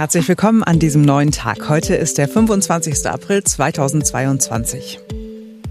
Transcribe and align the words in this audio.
Herzlich 0.00 0.26
willkommen 0.28 0.62
an 0.62 0.78
diesem 0.78 1.02
neuen 1.02 1.30
Tag. 1.30 1.68
Heute 1.68 1.94
ist 1.94 2.16
der 2.16 2.26
25. 2.26 3.04
April 3.04 3.44
2022. 3.44 4.98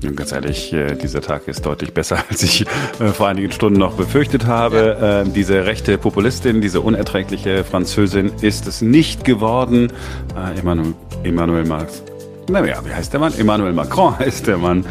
Und 0.03 0.15
ganz 0.15 0.31
ehrlich, 0.31 0.71
äh, 0.71 0.93
dieser 0.93 1.21
Tag 1.21 1.47
ist 1.47 1.65
deutlich 1.65 1.93
besser, 1.93 2.23
als 2.29 2.43
ich 2.43 2.61
äh, 2.99 3.07
vor 3.07 3.27
einigen 3.27 3.51
Stunden 3.51 3.79
noch 3.79 3.95
befürchtet 3.95 4.45
habe. 4.45 4.99
Ähm, 5.01 5.33
diese 5.33 5.65
rechte 5.65 5.97
Populistin, 5.97 6.61
diese 6.61 6.81
unerträgliche 6.81 7.63
Französin 7.63 8.31
ist 8.41 8.67
es 8.67 8.83
nicht 8.83 9.23
geworden. 9.23 9.91
Äh, 10.37 10.59
Emmanuel, 10.59 10.93
Emmanuel 11.23 11.65
Marx 11.65 12.03
naja, 12.49 12.81
wie 12.83 12.93
heißt 12.93 13.13
der 13.13 13.19
Mann? 13.19 13.33
Emmanuel 13.37 13.73
Macron 13.73 14.17
heißt 14.19 14.47
der 14.47 14.57
Mann, 14.57 14.85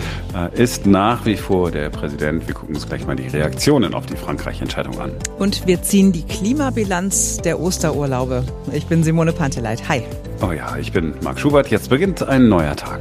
ist 0.54 0.86
nach 0.86 1.24
wie 1.26 1.36
vor 1.36 1.70
der 1.70 1.90
Präsident. 1.90 2.46
Wir 2.46 2.54
gucken 2.54 2.74
uns 2.74 2.86
gleich 2.86 3.06
mal 3.06 3.16
die 3.16 3.26
Reaktionen 3.26 3.94
auf 3.94 4.06
die 4.06 4.16
Frankreich-Entscheidung 4.16 4.98
an. 5.00 5.12
Und 5.38 5.66
wir 5.66 5.82
ziehen 5.82 6.12
die 6.12 6.24
Klimabilanz 6.24 7.38
der 7.38 7.60
Osterurlaube. 7.60 8.44
Ich 8.72 8.86
bin 8.86 9.02
Simone 9.02 9.32
Panteleit. 9.32 9.88
Hi. 9.88 10.02
Oh 10.40 10.52
ja, 10.52 10.76
ich 10.76 10.92
bin 10.92 11.14
Marc 11.22 11.40
Schubert. 11.40 11.68
Jetzt 11.68 11.90
beginnt 11.90 12.22
ein 12.22 12.48
neuer 12.48 12.76
Tag. 12.76 13.00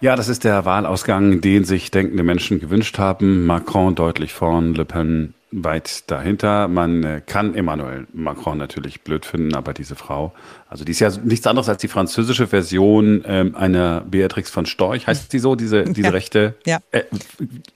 Ja, 0.00 0.14
das 0.14 0.28
ist 0.28 0.44
der 0.44 0.64
Wahlausgang, 0.64 1.40
den 1.40 1.64
sich 1.64 1.90
denkende 1.90 2.22
Menschen 2.22 2.60
gewünscht 2.60 2.98
haben. 2.98 3.46
Macron 3.46 3.94
deutlich 3.94 4.32
vorn, 4.32 4.74
Le 4.74 4.84
Pen 4.84 5.34
weit 5.50 6.10
dahinter. 6.10 6.68
Man 6.68 7.02
äh, 7.04 7.22
kann 7.24 7.54
Emmanuel 7.54 8.06
Macron 8.12 8.58
natürlich 8.58 9.00
blöd 9.02 9.24
finden, 9.24 9.54
aber 9.54 9.72
diese 9.72 9.96
Frau, 9.96 10.34
also 10.68 10.84
die 10.84 10.92
ist 10.92 11.00
ja 11.00 11.10
nichts 11.24 11.46
anderes 11.46 11.68
als 11.68 11.80
die 11.80 11.88
französische 11.88 12.46
Version 12.46 13.24
ähm, 13.26 13.54
einer 13.54 14.02
Beatrix 14.02 14.50
von 14.50 14.66
Storch, 14.66 15.06
heißt 15.06 15.30
sie 15.30 15.38
so, 15.38 15.54
diese, 15.54 15.84
diese 15.84 16.08
ja. 16.08 16.10
rechte, 16.10 16.54
ja. 16.66 16.80
Äh, 16.90 17.04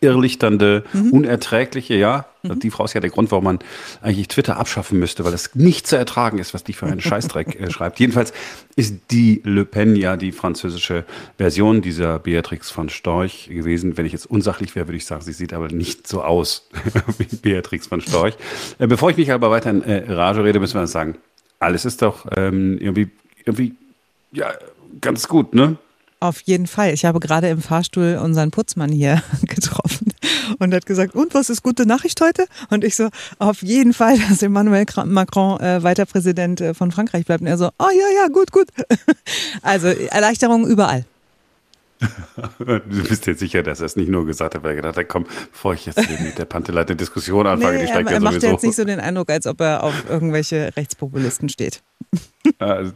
irrlichternde, 0.00 0.84
mhm. 0.92 1.10
unerträgliche, 1.10 1.94
ja. 1.94 2.26
Mhm. 2.42 2.58
Die 2.60 2.70
Frau 2.70 2.84
ist 2.84 2.92
ja 2.92 3.00
der 3.00 3.10
Grund, 3.10 3.30
warum 3.30 3.44
man 3.44 3.58
eigentlich 4.02 4.28
Twitter 4.28 4.58
abschaffen 4.58 4.98
müsste, 4.98 5.24
weil 5.24 5.32
es 5.32 5.54
nicht 5.54 5.86
zu 5.86 5.96
ertragen 5.96 6.38
ist, 6.38 6.52
was 6.52 6.64
die 6.64 6.74
für 6.74 6.86
einen 6.86 7.00
Scheißdreck 7.02 7.58
äh, 7.58 7.70
schreibt. 7.70 8.00
Jedenfalls 8.00 8.34
ist 8.76 9.10
die 9.10 9.40
Le 9.44 9.64
Pen 9.64 9.96
ja 9.96 10.16
die 10.16 10.32
französische 10.32 11.04
Version 11.38 11.80
dieser 11.80 12.18
Beatrix 12.18 12.70
von 12.70 12.90
Storch 12.90 13.48
gewesen. 13.48 13.96
Wenn 13.96 14.04
ich 14.04 14.12
jetzt 14.12 14.26
unsachlich 14.26 14.74
wäre, 14.74 14.88
würde 14.88 14.96
ich 14.98 15.06
sagen, 15.06 15.22
sie 15.22 15.32
sieht 15.32 15.54
aber 15.54 15.68
nicht 15.68 16.06
so 16.06 16.22
aus 16.22 16.68
wie 17.18 17.36
Beatrix 17.36 17.61
Beatrix 17.62 17.86
von 17.86 18.00
Storch. 18.00 18.34
Äh, 18.78 18.86
bevor 18.86 19.10
ich 19.10 19.16
mich 19.16 19.32
aber 19.32 19.50
weiter 19.50 19.70
in 19.70 19.82
äh, 19.82 20.12
Rage 20.12 20.44
rede, 20.44 20.60
müssen 20.60 20.78
wir 20.78 20.86
sagen, 20.86 21.16
alles 21.58 21.84
ist 21.84 22.02
doch 22.02 22.26
ähm, 22.36 22.78
irgendwie, 22.78 23.10
irgendwie, 23.44 23.74
ja, 24.32 24.52
ganz 25.00 25.28
gut, 25.28 25.54
ne? 25.54 25.76
Auf 26.20 26.40
jeden 26.42 26.68
Fall. 26.68 26.92
Ich 26.92 27.04
habe 27.04 27.18
gerade 27.18 27.48
im 27.48 27.60
Fahrstuhl 27.60 28.18
unseren 28.22 28.52
Putzmann 28.52 28.90
hier 28.90 29.22
getroffen 29.42 30.12
und 30.58 30.72
hat 30.72 30.86
gesagt, 30.86 31.14
und 31.16 31.34
was 31.34 31.50
ist 31.50 31.62
gute 31.62 31.84
Nachricht 31.84 32.20
heute? 32.20 32.46
Und 32.70 32.84
ich 32.84 32.94
so, 32.94 33.08
auf 33.38 33.62
jeden 33.62 33.92
Fall, 33.92 34.18
dass 34.28 34.42
Emmanuel 34.42 34.86
Macron 35.06 35.60
äh, 35.60 35.82
weiter 35.82 36.06
Präsident 36.06 36.60
äh, 36.60 36.74
von 36.74 36.92
Frankreich 36.92 37.26
bleibt. 37.26 37.40
Und 37.40 37.48
er 37.48 37.58
so, 37.58 37.70
oh 37.78 37.90
ja, 37.90 38.22
ja, 38.22 38.28
gut, 38.28 38.52
gut. 38.52 38.68
Also 39.62 39.88
Erleichterung 39.88 40.66
überall. 40.66 41.04
Du 42.58 43.02
bist 43.08 43.26
jetzt 43.26 43.40
sicher, 43.40 43.62
dass 43.62 43.80
er 43.80 43.86
es 43.86 43.96
nicht 43.96 44.08
nur 44.08 44.26
gesagt 44.26 44.54
hat, 44.54 44.62
weil 44.62 44.70
er 44.70 44.76
gedacht 44.76 44.96
hat, 44.96 45.08
komm, 45.08 45.24
bevor 45.52 45.74
ich 45.74 45.86
jetzt 45.86 45.98
mit 46.20 46.38
der 46.38 46.44
Panteleite 46.44 46.96
Diskussion 46.96 47.46
anfange, 47.46 47.76
nee, 47.76 47.82
die 47.82 47.88
steigt 47.88 48.08
er, 48.08 48.14
ja 48.14 48.20
sowieso. 48.20 48.46
Er 48.46 48.52
macht 48.52 48.52
jetzt 48.52 48.64
nicht 48.64 48.76
so 48.76 48.84
den 48.84 49.00
Eindruck, 49.00 49.30
als 49.30 49.46
ob 49.46 49.60
er 49.60 49.82
auf 49.82 50.08
irgendwelche 50.08 50.72
Rechtspopulisten 50.76 51.48
steht. 51.48 51.82
Also 52.58 52.92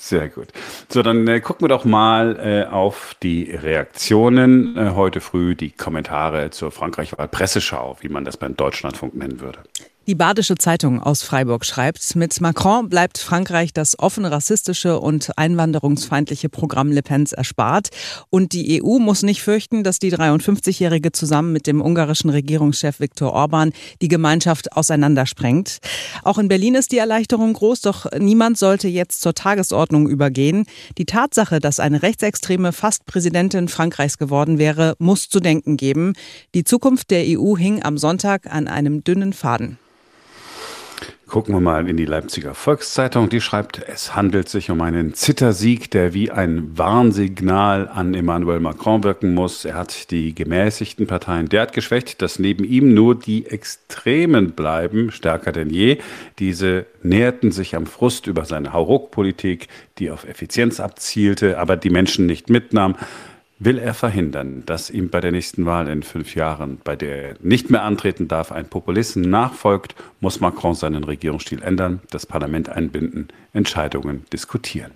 sehr 0.00 0.28
gut. 0.30 0.48
So, 0.88 1.02
dann 1.02 1.28
äh, 1.28 1.40
gucken 1.40 1.64
wir 1.64 1.68
doch 1.68 1.84
mal 1.84 2.38
äh, 2.38 2.64
auf 2.70 3.14
die 3.22 3.50
Reaktionen. 3.50 4.76
Äh, 4.76 4.92
heute 4.94 5.20
früh 5.20 5.54
die 5.54 5.70
Kommentare 5.70 6.50
zur 6.50 6.70
Frankreich-Wahl-Presseschau, 6.70 7.98
wie 8.00 8.08
man 8.08 8.24
das 8.24 8.38
beim 8.38 8.56
Deutschlandfunk 8.56 9.14
nennen 9.14 9.40
würde. 9.40 9.58
Die 10.06 10.14
Badische 10.14 10.56
Zeitung 10.56 11.00
aus 11.00 11.22
Freiburg 11.22 11.64
schreibt, 11.64 12.16
mit 12.16 12.40
Macron 12.40 12.88
bleibt 12.88 13.18
Frankreich 13.18 13.74
das 13.74 13.98
offen 13.98 14.24
rassistische 14.24 14.98
und 14.98 15.30
einwanderungsfeindliche 15.36 16.48
Programm 16.48 16.90
Le 16.90 17.02
Pens 17.02 17.32
erspart. 17.32 17.90
Und 18.30 18.54
die 18.54 18.82
EU 18.82 18.98
muss 18.98 19.22
nicht 19.22 19.42
fürchten, 19.42 19.84
dass 19.84 19.98
die 19.98 20.12
53-Jährige 20.12 21.12
zusammen 21.12 21.52
mit 21.52 21.66
dem 21.66 21.82
ungarischen 21.82 22.30
Regierungschef 22.30 22.98
Viktor 22.98 23.34
Orban 23.34 23.72
die 24.00 24.08
Gemeinschaft 24.08 24.72
auseinandersprengt. 24.72 25.78
Auch 26.24 26.38
in 26.38 26.48
Berlin 26.48 26.76
ist 26.76 26.92
die 26.92 26.98
Erleichterung 26.98 27.52
groß, 27.52 27.82
doch 27.82 28.10
niemand 28.18 28.58
sollte 28.58 28.88
jetzt 28.88 29.20
zur 29.20 29.34
Tagesordnung 29.34 30.08
übergehen. 30.08 30.64
Die 30.96 31.06
Tatsache, 31.06 31.60
dass 31.60 31.78
eine 31.78 32.02
Rechtsextreme 32.02 32.72
fast 32.72 33.04
Präsidentin 33.04 33.68
Frankreichs 33.68 34.16
geworden 34.16 34.58
wäre, 34.58 34.94
muss 34.98 35.28
zu 35.28 35.40
denken 35.40 35.76
geben. 35.76 36.14
Die 36.54 36.64
Zukunft 36.64 37.10
der 37.10 37.24
EU 37.38 37.56
hing 37.56 37.82
am 37.82 37.98
Sonntag 37.98 38.52
an 38.52 38.66
einem 38.66 39.04
dünnen 39.04 39.34
Faden. 39.34 39.78
Gucken 41.30 41.54
wir 41.54 41.60
mal 41.60 41.88
in 41.88 41.96
die 41.96 42.06
Leipziger 42.06 42.54
Volkszeitung. 42.54 43.28
Die 43.28 43.40
schreibt, 43.40 43.80
es 43.86 44.16
handelt 44.16 44.48
sich 44.48 44.68
um 44.68 44.80
einen 44.80 45.14
Zittersieg, 45.14 45.88
der 45.92 46.12
wie 46.12 46.32
ein 46.32 46.76
Warnsignal 46.76 47.86
an 47.86 48.14
Emmanuel 48.14 48.58
Macron 48.58 49.04
wirken 49.04 49.32
muss. 49.32 49.64
Er 49.64 49.74
hat 49.74 50.10
die 50.10 50.34
gemäßigten 50.34 51.06
Parteien 51.06 51.48
derart 51.48 51.72
geschwächt, 51.72 52.20
dass 52.20 52.40
neben 52.40 52.64
ihm 52.64 52.94
nur 52.94 53.16
die 53.16 53.46
Extremen 53.46 54.54
bleiben, 54.54 55.12
stärker 55.12 55.52
denn 55.52 55.70
je. 55.70 55.98
Diese 56.40 56.86
näherten 57.04 57.52
sich 57.52 57.76
am 57.76 57.86
Frust 57.86 58.26
über 58.26 58.44
seine 58.44 58.72
Hauruck-Politik, 58.72 59.68
die 59.98 60.10
auf 60.10 60.26
Effizienz 60.26 60.80
abzielte, 60.80 61.58
aber 61.58 61.76
die 61.76 61.90
Menschen 61.90 62.26
nicht 62.26 62.50
mitnahm 62.50 62.96
will 63.60 63.78
er 63.78 63.94
verhindern, 63.94 64.64
dass 64.66 64.90
ihm 64.90 65.10
bei 65.10 65.20
der 65.20 65.30
nächsten 65.30 65.66
Wahl 65.66 65.86
in 65.86 66.02
fünf 66.02 66.34
Jahren, 66.34 66.80
bei 66.82 66.96
der 66.96 67.22
er 67.22 67.34
nicht 67.40 67.70
mehr 67.70 67.82
antreten 67.82 68.26
darf, 68.26 68.50
ein 68.50 68.66
Populisten 68.66 69.28
nachfolgt, 69.28 69.94
muss 70.18 70.40
Macron 70.40 70.74
seinen 70.74 71.04
Regierungsstil 71.04 71.62
ändern, 71.62 72.00
das 72.10 72.26
Parlament 72.26 72.70
einbinden, 72.70 73.28
Entscheidungen 73.52 74.24
diskutieren. 74.32 74.92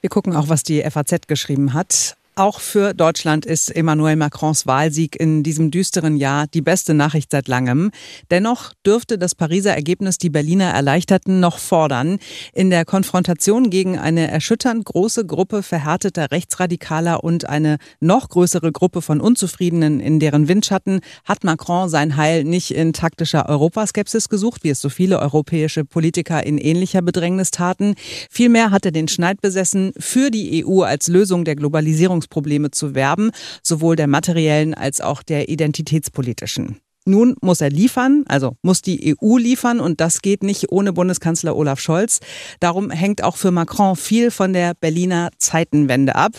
Wir 0.00 0.08
gucken 0.08 0.34
auch, 0.36 0.48
was 0.48 0.62
die 0.62 0.82
FAZ 0.82 1.26
geschrieben 1.26 1.74
hat. 1.74 2.16
Auch 2.38 2.60
für 2.60 2.92
Deutschland 2.92 3.46
ist 3.46 3.74
Emmanuel 3.74 4.16
Macrons 4.16 4.66
Wahlsieg 4.66 5.18
in 5.18 5.42
diesem 5.42 5.70
düsteren 5.70 6.18
Jahr 6.18 6.46
die 6.46 6.60
beste 6.60 6.92
Nachricht 6.92 7.30
seit 7.30 7.48
langem. 7.48 7.90
Dennoch 8.30 8.74
dürfte 8.84 9.16
das 9.16 9.34
Pariser 9.34 9.74
Ergebnis 9.74 10.18
die 10.18 10.28
Berliner 10.28 10.66
Erleichterten 10.66 11.40
noch 11.40 11.56
fordern. 11.56 12.18
In 12.52 12.68
der 12.68 12.84
Konfrontation 12.84 13.70
gegen 13.70 13.98
eine 13.98 14.30
erschütternd 14.30 14.84
große 14.84 15.24
Gruppe 15.24 15.62
verhärteter 15.62 16.30
Rechtsradikaler 16.30 17.24
und 17.24 17.48
eine 17.48 17.78
noch 18.00 18.28
größere 18.28 18.70
Gruppe 18.70 19.00
von 19.00 19.22
Unzufriedenen 19.22 19.98
in 19.98 20.20
deren 20.20 20.46
Windschatten 20.46 21.00
hat 21.24 21.42
Macron 21.42 21.88
sein 21.88 22.18
Heil 22.18 22.44
nicht 22.44 22.70
in 22.70 22.92
taktischer 22.92 23.48
Europaskepsis 23.48 24.28
gesucht, 24.28 24.62
wie 24.62 24.68
es 24.68 24.82
so 24.82 24.90
viele 24.90 25.20
europäische 25.20 25.86
Politiker 25.86 26.44
in 26.44 26.58
ähnlicher 26.58 27.00
Bedrängnis 27.00 27.50
taten. 27.50 27.94
Vielmehr 28.28 28.72
hat 28.72 28.84
er 28.84 28.92
den 28.92 29.08
Schneid 29.08 29.40
besessen, 29.40 29.94
für 29.96 30.30
die 30.30 30.66
EU 30.66 30.82
als 30.82 31.08
Lösung 31.08 31.46
der 31.46 31.56
Globalisierung 31.56 32.25
Flüchtlingsprobleme 32.26 32.70
zu 32.70 32.94
werben, 32.94 33.30
sowohl 33.62 33.96
der 33.96 34.06
materiellen 34.06 34.74
als 34.74 35.00
auch 35.00 35.22
der 35.22 35.48
identitätspolitischen. 35.48 36.80
Nun 37.08 37.36
muss 37.40 37.60
er 37.60 37.70
liefern, 37.70 38.24
also 38.26 38.56
muss 38.62 38.82
die 38.82 39.16
EU 39.22 39.36
liefern 39.36 39.78
und 39.78 40.00
das 40.00 40.22
geht 40.22 40.42
nicht 40.42 40.72
ohne 40.72 40.92
Bundeskanzler 40.92 41.54
Olaf 41.54 41.78
Scholz. 41.78 42.18
Darum 42.58 42.90
hängt 42.90 43.22
auch 43.22 43.36
für 43.36 43.52
Macron 43.52 43.94
viel 43.94 44.32
von 44.32 44.52
der 44.52 44.74
Berliner 44.74 45.30
Zeitenwende 45.38 46.16
ab. 46.16 46.32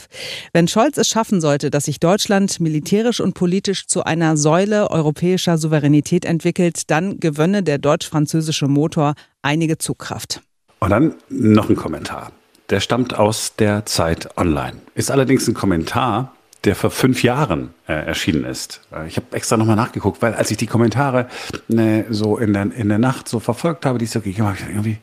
Wenn 0.52 0.68
Scholz 0.68 0.98
es 0.98 1.08
schaffen 1.08 1.40
sollte, 1.40 1.72
dass 1.72 1.86
sich 1.86 2.02
Deutschland 2.02 2.60
militärisch 2.60 3.22
und 3.22 3.34
politisch 3.34 3.88
zu 3.88 4.04
einer 4.04 4.36
Säule 4.36 4.92
europäischer 4.92 5.58
Souveränität 5.58 6.26
entwickelt, 6.26 6.92
dann 6.92 7.22
gewönne 7.22 7.64
der 7.64 7.78
deutsch-französische 7.78 8.68
Motor 8.68 9.14
einige 9.42 9.78
Zugkraft. 9.78 10.42
Und 10.80 10.90
dann 10.90 11.16
noch 11.30 11.70
ein 11.70 11.78
Kommentar. 11.78 12.34
Der 12.70 12.82
stammt 12.82 13.18
aus 13.18 13.56
der 13.56 13.86
Zeit 13.86 14.38
Online. 14.38 14.74
Ist 14.94 15.10
allerdings 15.10 15.48
ein 15.48 15.54
Kommentar, 15.54 16.34
der 16.66 16.76
vor 16.76 16.92
fünf 16.92 17.24
Jahren 17.24 17.74
äh, 17.88 17.94
erschienen 17.94 18.44
ist. 18.44 18.82
Äh, 18.92 19.08
ich 19.08 19.16
habe 19.16 19.28
extra 19.32 19.56
nochmal 19.56 19.78
nachgeguckt, 19.78 20.22
weil 20.22 20.34
als 20.34 20.52
ich 20.52 20.58
die 20.58 20.68
Kommentare 20.68 21.28
äh, 21.70 22.04
so 22.10 22.38
in 22.38 22.52
der, 22.52 22.64
in 22.74 22.90
der 22.90 22.98
Nacht 22.98 23.30
so 23.30 23.40
verfolgt 23.40 23.86
habe, 23.86 24.00
die 24.00 24.06
so 24.06 24.20
gegangen, 24.20 24.50
habe 24.50 24.58
ich 24.60 24.68
irgendwie, 24.68 24.98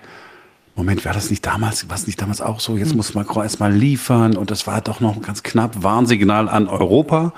Moment, 0.76 1.06
war 1.06 1.14
das 1.14 1.30
nicht 1.30 1.46
damals, 1.46 1.88
war 1.88 1.96
es 1.96 2.06
nicht 2.06 2.20
damals 2.20 2.42
auch 2.42 2.60
so? 2.60 2.76
Jetzt 2.76 2.90
hm. 2.90 2.98
muss 2.98 3.14
Macron 3.14 3.44
erstmal 3.44 3.72
liefern 3.72 4.36
und 4.36 4.50
das 4.50 4.66
war 4.66 4.82
doch 4.82 5.00
noch 5.00 5.22
ganz 5.22 5.42
knapp 5.42 5.82
Warnsignal 5.82 6.50
an 6.50 6.68
Europa. 6.68 7.32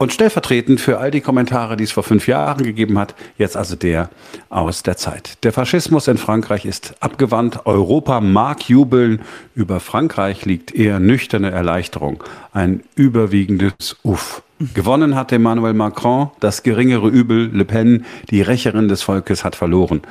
Und 0.00 0.12
stellvertretend 0.12 0.80
für 0.80 0.98
all 0.98 1.10
die 1.10 1.20
Kommentare, 1.20 1.76
die 1.76 1.82
es 1.82 1.90
vor 1.90 2.04
fünf 2.04 2.28
Jahren 2.28 2.62
gegeben 2.62 2.98
hat, 2.98 3.16
jetzt 3.36 3.56
also 3.56 3.74
der 3.74 4.10
aus 4.48 4.84
der 4.84 4.96
Zeit. 4.96 5.42
Der 5.42 5.52
Faschismus 5.52 6.06
in 6.06 6.18
Frankreich 6.18 6.64
ist 6.64 6.94
abgewandt. 7.00 7.66
Europa 7.66 8.20
mag 8.20 8.68
jubeln. 8.68 9.22
Über 9.56 9.80
Frankreich 9.80 10.44
liegt 10.46 10.72
eher 10.72 11.00
nüchterne 11.00 11.50
Erleichterung. 11.50 12.22
Ein 12.52 12.84
überwiegendes 12.94 13.96
Uff. 14.04 14.42
Gewonnen 14.72 15.16
hat 15.16 15.32
Emmanuel 15.32 15.74
Macron. 15.74 16.30
Das 16.38 16.62
geringere 16.62 17.08
Übel, 17.08 17.50
Le 17.52 17.64
Pen, 17.64 18.04
die 18.30 18.42
Rächerin 18.42 18.86
des 18.86 19.02
Volkes, 19.02 19.42
hat 19.42 19.56
verloren. 19.56 20.02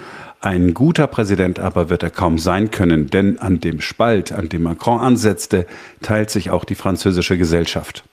Ein 0.41 0.73
guter 0.73 1.07
Präsident 1.07 1.59
aber 1.59 1.89
wird 1.89 2.03
er 2.03 2.11
kaum 2.11 2.39
sein 2.39 2.71
können, 2.71 3.09
denn 3.09 3.39
an 3.39 3.61
dem 3.61 3.79
Spalt, 3.79 4.33
an 4.33 4.49
dem 4.49 4.63
Macron 4.63 4.99
ansetzte, 4.99 5.65
teilt 6.01 6.29
sich 6.29 6.49
auch 6.49 6.65
die 6.65 6.75
französische 6.75 7.37
Gesellschaft. 7.37 8.03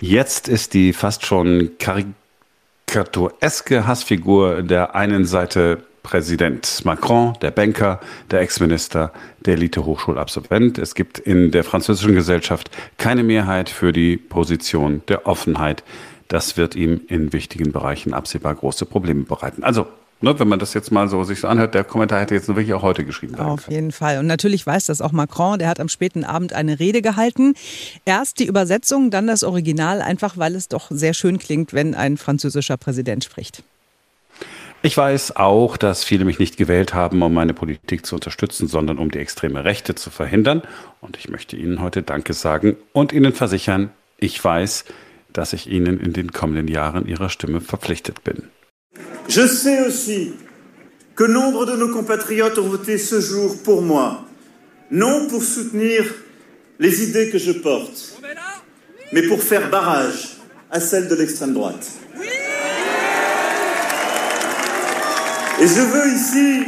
Jetzt 0.00 0.46
ist 0.46 0.74
die 0.74 0.92
fast 0.92 1.26
schon 1.26 1.72
karikatureske 1.78 3.86
Hassfigur 3.86 4.62
der 4.62 4.94
einen 4.94 5.24
Seite 5.24 5.82
Präsident 6.04 6.84
Macron, 6.84 7.36
der 7.42 7.50
Banker, 7.50 7.98
der 8.30 8.40
Ex-Minister, 8.40 9.12
der 9.40 9.54
Elite-Hochschulabsolvent. 9.54 10.78
Es 10.78 10.94
gibt 10.94 11.18
in 11.18 11.50
der 11.50 11.64
französischen 11.64 12.14
Gesellschaft 12.14 12.70
keine 12.96 13.24
Mehrheit 13.24 13.68
für 13.68 13.92
die 13.92 14.16
Position 14.16 15.02
der 15.08 15.26
Offenheit. 15.26 15.82
Das 16.28 16.56
wird 16.56 16.76
ihm 16.76 17.00
in 17.08 17.32
wichtigen 17.32 17.72
Bereichen 17.72 18.14
absehbar 18.14 18.54
große 18.54 18.86
Probleme 18.86 19.24
bereiten. 19.24 19.64
Also 19.64 19.88
Ne, 20.20 20.36
wenn 20.40 20.48
man 20.48 20.58
das 20.58 20.74
jetzt 20.74 20.90
mal 20.90 21.08
so 21.08 21.22
sich 21.22 21.40
so 21.40 21.46
anhört, 21.46 21.74
der 21.74 21.84
Kommentar 21.84 22.20
hätte 22.20 22.34
jetzt 22.34 22.48
wirklich 22.48 22.74
auch 22.74 22.82
heute 22.82 23.04
geschrieben 23.04 23.38
werden 23.38 23.50
Auf 23.50 23.70
jeden 23.70 23.92
Fall. 23.92 24.18
Und 24.18 24.26
natürlich 24.26 24.66
weiß 24.66 24.86
das 24.86 25.00
auch 25.00 25.12
Macron. 25.12 25.60
Der 25.60 25.68
hat 25.68 25.78
am 25.78 25.88
späten 25.88 26.24
Abend 26.24 26.52
eine 26.52 26.80
Rede 26.80 27.02
gehalten. 27.02 27.54
Erst 28.04 28.40
die 28.40 28.46
Übersetzung, 28.46 29.12
dann 29.12 29.28
das 29.28 29.44
Original, 29.44 30.02
einfach 30.02 30.36
weil 30.36 30.56
es 30.56 30.66
doch 30.66 30.90
sehr 30.90 31.14
schön 31.14 31.38
klingt, 31.38 31.72
wenn 31.72 31.94
ein 31.94 32.16
französischer 32.16 32.76
Präsident 32.76 33.22
spricht. 33.22 33.62
Ich 34.82 34.96
weiß 34.96 35.36
auch, 35.36 35.76
dass 35.76 36.02
viele 36.02 36.24
mich 36.24 36.40
nicht 36.40 36.56
gewählt 36.56 36.94
haben, 36.94 37.22
um 37.22 37.32
meine 37.32 37.54
Politik 37.54 38.04
zu 38.04 38.16
unterstützen, 38.16 38.66
sondern 38.66 38.98
um 38.98 39.10
die 39.10 39.18
extreme 39.18 39.64
Rechte 39.64 39.94
zu 39.94 40.10
verhindern. 40.10 40.62
Und 41.00 41.16
ich 41.16 41.28
möchte 41.28 41.56
Ihnen 41.56 41.80
heute 41.80 42.02
Danke 42.02 42.32
sagen 42.32 42.76
und 42.92 43.12
Ihnen 43.12 43.32
versichern, 43.32 43.90
ich 44.18 44.42
weiß, 44.42 44.84
dass 45.32 45.52
ich 45.52 45.68
Ihnen 45.68 46.00
in 46.00 46.12
den 46.12 46.32
kommenden 46.32 46.66
Jahren 46.66 47.06
Ihrer 47.06 47.28
Stimme 47.28 47.60
verpflichtet 47.60 48.24
bin. 48.24 48.50
Je 49.28 49.46
sais 49.46 49.86
aussi 49.86 50.32
que 51.14 51.24
nombre 51.24 51.66
de 51.66 51.76
nos 51.76 51.88
compatriotes 51.88 52.58
ont 52.58 52.68
voté 52.68 52.96
ce 52.96 53.20
jour 53.20 53.62
pour 53.62 53.82
moi, 53.82 54.26
non 54.90 55.28
pour 55.28 55.42
soutenir 55.42 56.02
les 56.78 57.02
idées 57.02 57.28
que 57.28 57.36
je 57.36 57.52
porte, 57.52 58.18
mais 59.12 59.22
pour 59.22 59.42
faire 59.42 59.68
barrage 59.68 60.38
à 60.70 60.80
celles 60.80 61.08
de 61.08 61.14
l'extrême 61.14 61.52
droite. 61.52 61.90
Et 65.60 65.66
je 65.66 65.80
veux 65.80 66.08
ici 66.14 66.64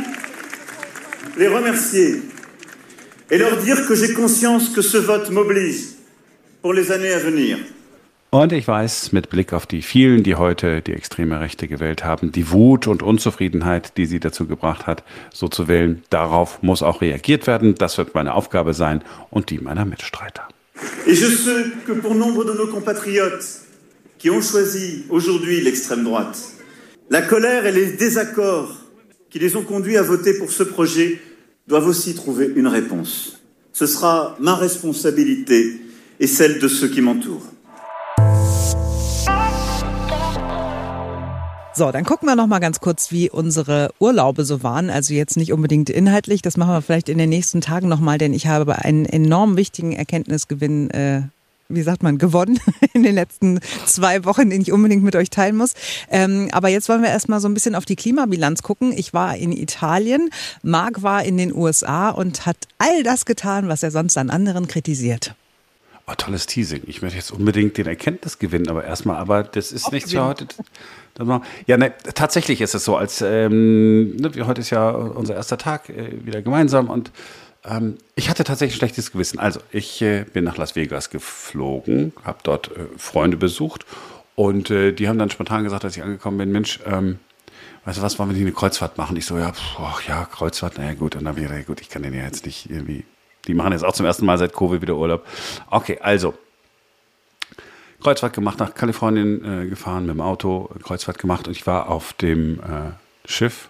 les 1.38 1.49
remercier 1.49 2.23
et 3.31 3.38
leur 3.38 3.56
dire 3.56 3.87
que 3.87 3.94
j'ai 3.94 4.12
conscience 4.12 4.69
que 4.69 4.82
ce 4.82 4.99
vote 4.99 5.31
m'oblige 5.31 5.94
pour 6.61 6.75
les 6.75 6.93
années 6.93 7.12
à 7.12 7.20
venir. 7.20 7.56
Und 8.32 8.52
ich 8.52 8.68
weiß 8.68 9.10
mit 9.10 9.28
Blick 9.28 9.52
auf 9.52 9.66
die 9.66 9.82
vielen, 9.82 10.22
die 10.22 10.36
heute 10.36 10.82
die 10.82 10.92
extreme 10.92 11.40
Rechte 11.40 11.66
gewählt 11.66 12.04
haben, 12.04 12.30
die 12.30 12.52
Wut 12.52 12.86
und 12.86 13.02
Unzufriedenheit, 13.02 13.96
die 13.96 14.06
sie 14.06 14.20
dazu 14.20 14.46
gebracht 14.46 14.86
hat, 14.86 15.02
so 15.34 15.48
zu 15.48 15.66
wählen, 15.66 16.04
darauf 16.10 16.62
muss 16.62 16.84
auch 16.84 17.00
reagiert 17.00 17.48
werden. 17.48 17.74
Das 17.74 17.98
wird 17.98 18.14
meine 18.14 18.34
Aufgabe 18.34 18.72
sein 18.72 19.02
und 19.30 19.50
die 19.50 19.58
meiner 19.58 19.84
Mitstreiter. 19.84 20.46
Et 21.06 21.18
je 21.18 21.26
sais 21.26 21.72
que 21.84 21.92
pour 21.94 22.14
nombre 22.14 22.44
de 22.44 22.52
nos 22.52 22.68
compatriotes 22.68 23.62
qui 24.18 24.30
ont 24.30 24.40
choisi 24.40 25.06
aujourd'hui 25.08 25.60
l'extrême 25.60 26.04
droite, 26.04 26.38
la 27.10 27.22
colère 27.22 27.66
et 27.66 27.72
les 27.72 27.96
désaccords 27.96 28.76
qui 29.28 29.40
les 29.40 29.56
ont 29.56 29.64
conduits 29.64 29.96
à 29.96 30.02
voter 30.02 30.38
pour 30.38 30.52
ce 30.52 30.62
projet 30.62 31.20
doivent 31.66 31.88
aussi 31.88 32.14
trouver 32.14 32.48
une 32.54 32.68
réponse. 32.68 33.40
Ce 33.72 33.86
sera 33.86 34.36
ma 34.38 34.54
responsabilité 34.54 35.80
et 36.20 36.28
celle 36.28 36.60
de 36.60 36.68
ceux 36.68 36.88
qui 36.88 37.00
m'entourent. 37.00 37.50
So, 41.80 41.90
dann 41.90 42.04
gucken 42.04 42.28
wir 42.28 42.36
noch 42.36 42.46
mal 42.46 42.58
ganz 42.58 42.80
kurz, 42.80 43.10
wie 43.10 43.30
unsere 43.30 43.94
Urlaube 44.00 44.44
so 44.44 44.62
waren. 44.62 44.90
Also 44.90 45.14
jetzt 45.14 45.38
nicht 45.38 45.50
unbedingt 45.50 45.88
inhaltlich, 45.88 46.42
das 46.42 46.58
machen 46.58 46.74
wir 46.74 46.82
vielleicht 46.82 47.08
in 47.08 47.16
den 47.16 47.30
nächsten 47.30 47.62
Tagen 47.62 47.88
noch 47.88 48.00
mal, 48.00 48.18
denn 48.18 48.34
ich 48.34 48.46
habe 48.46 48.80
einen 48.80 49.06
enorm 49.06 49.56
wichtigen 49.56 49.92
Erkenntnisgewinn 49.92 50.90
äh, 50.90 51.22
wie 51.70 51.80
sagt 51.80 52.02
man, 52.02 52.18
gewonnen 52.18 52.60
in 52.92 53.02
den 53.02 53.14
letzten 53.14 53.60
zwei 53.86 54.26
Wochen, 54.26 54.50
den 54.50 54.60
ich 54.60 54.72
unbedingt 54.72 55.02
mit 55.02 55.16
euch 55.16 55.30
teilen 55.30 55.56
muss. 55.56 55.72
Ähm, 56.10 56.50
aber 56.52 56.68
jetzt 56.68 56.90
wollen 56.90 57.00
wir 57.00 57.08
erstmal 57.08 57.40
so 57.40 57.48
ein 57.48 57.54
bisschen 57.54 57.74
auf 57.74 57.86
die 57.86 57.96
Klimabilanz 57.96 58.60
gucken. 58.62 58.92
Ich 58.94 59.14
war 59.14 59.34
in 59.38 59.50
Italien, 59.50 60.28
Marc 60.62 61.02
war 61.02 61.24
in 61.24 61.38
den 61.38 61.50
USA 61.54 62.10
und 62.10 62.44
hat 62.44 62.58
all 62.76 63.02
das 63.04 63.24
getan, 63.24 63.68
was 63.68 63.82
er 63.82 63.90
sonst 63.90 64.18
an 64.18 64.28
anderen 64.28 64.68
kritisiert. 64.68 65.34
Oh, 66.06 66.14
tolles 66.14 66.46
Teasing. 66.46 66.82
Ich 66.86 67.00
möchte 67.00 67.16
jetzt 67.16 67.30
unbedingt 67.30 67.78
den 67.78 67.86
Erkenntnisgewinn, 67.86 68.68
aber 68.68 68.84
erstmal, 68.84 69.16
aber 69.16 69.44
das 69.44 69.72
ist 69.72 69.92
nichts 69.92 70.10
für 70.10 70.24
heute. 70.24 70.46
Ja, 71.67 71.76
ne, 71.76 71.93
tatsächlich 72.14 72.61
ist 72.61 72.75
es 72.75 72.84
so, 72.84 72.96
als 72.96 73.22
ähm, 73.22 74.17
ne, 74.17 74.31
heute 74.46 74.61
ist 74.61 74.70
ja 74.70 74.90
unser 74.90 75.34
erster 75.34 75.58
Tag 75.58 75.88
äh, 75.88 76.25
wieder 76.25 76.43
gemeinsam 76.43 76.88
und 76.88 77.11
ähm, 77.64 77.99
ich 78.14 78.31
hatte 78.31 78.44
tatsächlich 78.44 78.76
ein 78.76 78.78
schlechtes 78.78 79.12
Gewissen. 79.12 79.38
Also, 79.38 79.61
ich 79.70 80.00
äh, 80.02 80.25
bin 80.25 80.44
nach 80.44 80.56
Las 80.56 80.76
Vegas 80.76 81.11
geflogen, 81.11 82.12
habe 82.25 82.38
dort 82.43 82.69
äh, 82.69 82.87
Freunde 82.96 83.37
besucht 83.37 83.84
und 84.34 84.70
äh, 84.70 84.93
die 84.93 85.08
haben 85.08 85.19
dann 85.19 85.31
spontan 85.31 85.64
gesagt, 85.64 85.84
als 85.84 85.96
ich 85.96 86.02
angekommen 86.02 86.38
bin, 86.38 86.52
Mensch, 86.52 86.81
ähm, 86.87 87.19
weißt 87.84 87.99
du 87.99 88.02
was, 88.02 88.19
wollen 88.19 88.31
wir 88.31 88.34
nicht 88.34 88.43
eine 88.43 88.52
Kreuzfahrt 88.52 88.96
machen? 88.96 89.16
Ich 89.16 89.26
so, 89.26 89.37
ja, 89.37 89.52
pf, 89.52 90.08
ja, 90.08 90.25
Kreuzfahrt, 90.25 90.78
naja 90.78 90.94
gut. 90.94 91.16
Und 91.16 91.25
dann 91.25 91.37
gedacht, 91.37 91.66
gut, 91.66 91.81
ich 91.81 91.90
kann 91.90 92.02
den 92.02 92.14
ja 92.14 92.23
jetzt 92.23 92.46
nicht 92.46 92.70
irgendwie, 92.70 93.05
die 93.46 93.55
machen 93.55 93.73
jetzt 93.73 93.84
auch 93.84 93.93
zum 93.93 94.06
ersten 94.06 94.25
Mal 94.25 94.38
seit 94.38 94.55
Covid 94.55 94.81
wieder 94.81 94.96
Urlaub. 94.96 95.26
Okay, 95.70 95.99
also, 96.00 96.34
Kreuzfahrt 98.00 98.32
gemacht, 98.32 98.58
nach 98.58 98.75
Kalifornien 98.75 99.44
äh, 99.44 99.67
gefahren 99.67 100.06
mit 100.06 100.14
dem 100.14 100.20
Auto, 100.20 100.70
Kreuzfahrt 100.82 101.19
gemacht 101.19 101.47
und 101.49 101.56
ich 101.56 101.67
war 101.67 101.88
auf 101.88 102.12
dem 102.14 102.61
äh, 102.61 103.29
Schiff 103.29 103.69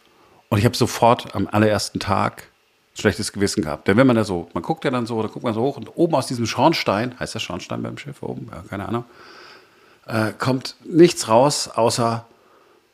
und 0.49 0.59
ich 0.59 0.65
habe 0.65 0.77
sofort 0.77 1.35
am 1.35 1.49
allerersten 1.51 2.01
Tag 2.01 2.49
schlechtes 2.95 3.33
Gewissen 3.33 3.63
gehabt. 3.63 3.89
Denn 3.89 3.97
wenn 3.97 4.07
man 4.07 4.17
da 4.17 4.25
so, 4.25 4.49
man 4.53 4.63
guckt 4.63 4.85
ja 4.85 4.91
dann 4.91 5.07
so, 5.07 5.23
da 5.23 5.29
guckt 5.29 5.45
man 5.45 5.55
so 5.55 5.63
hoch 5.63 5.77
und 5.77 5.97
oben 5.97 6.15
aus 6.15 6.27
diesem 6.27 6.47
Schornstein, 6.47 7.19
heißt 7.19 7.35
das 7.35 7.43
Schornstein 7.43 7.83
beim 7.83 7.99
Schiff 7.99 8.23
oben? 8.23 8.49
Ja, 8.51 8.63
keine 8.69 8.87
Ahnung, 8.89 9.05
äh, 10.07 10.33
kommt 10.39 10.77
nichts 10.85 11.29
raus 11.29 11.69
außer 11.69 12.27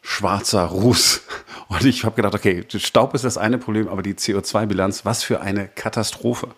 schwarzer 0.03 0.65
Ruß. 0.65 1.23
Und 1.69 1.85
ich 1.85 2.05
habe 2.05 2.15
gedacht, 2.15 2.35
okay, 2.35 2.65
Staub 2.69 3.13
ist 3.15 3.25
das 3.25 3.37
eine 3.37 3.59
Problem, 3.59 3.89
aber 3.89 4.03
die 4.03 4.15
CO2-Bilanz, 4.15 5.05
was 5.05 5.25
für 5.25 5.41
eine 5.41 5.67
Katastrophe. 5.67 6.49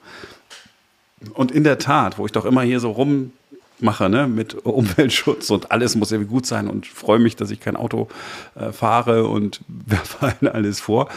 Und 1.32 1.50
in 1.50 1.64
der 1.64 1.78
Tat, 1.78 2.18
wo 2.18 2.26
ich 2.26 2.32
doch 2.32 2.44
immer 2.44 2.60
hier 2.60 2.78
so 2.78 2.90
rum 2.90 3.32
mache, 3.80 4.08
ne, 4.08 4.26
mit 4.26 4.54
Umweltschutz 4.66 5.50
und 5.50 5.70
alles 5.70 5.94
muss 5.94 6.12
irgendwie 6.12 6.30
gut 6.30 6.46
sein 6.46 6.68
und 6.68 6.86
freue 6.86 7.18
mich, 7.18 7.36
dass 7.36 7.50
ich 7.50 7.60
kein 7.60 7.76
Auto 7.76 8.08
äh, 8.54 8.72
fahre 8.72 9.26
und 9.26 9.60
werfe 9.68 10.26
allen 10.26 10.52
alles 10.52 10.80
vor. 10.80 11.08